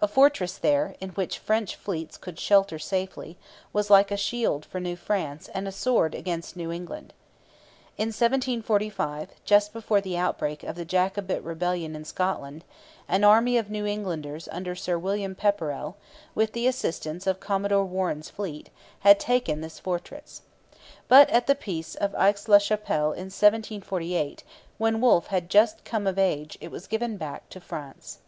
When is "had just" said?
25.26-25.84